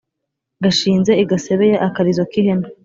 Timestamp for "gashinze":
0.63-1.11